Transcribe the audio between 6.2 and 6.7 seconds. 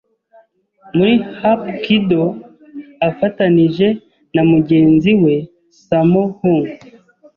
Hung